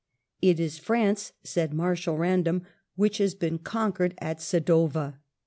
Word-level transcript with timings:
It 0.41 0.59
is 0.59 0.79
France," 0.79 1.31
said 1.43 1.75
Mai*shal 1.75 2.17
Random, 2.17 2.63
'* 2.79 2.95
which 2.95 3.19
has 3.19 3.35
been 3.35 3.59
conquered 3.59 4.15
at 4.19 4.39
Sadowa." 4.39 5.19